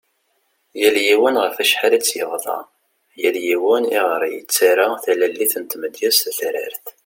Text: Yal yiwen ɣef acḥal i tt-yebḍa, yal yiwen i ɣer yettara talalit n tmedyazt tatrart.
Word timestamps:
Yal 0.79 0.95
yiwen 1.05 1.35
ɣef 1.43 1.55
acḥal 1.63 1.93
i 1.97 1.99
tt-yebḍa, 2.01 2.59
yal 3.21 3.37
yiwen 3.45 3.83
i 3.95 3.99
ɣer 4.09 4.21
yettara 4.35 4.87
talalit 5.03 5.53
n 5.57 5.63
tmedyazt 5.65 6.21
tatrart. 6.25 6.85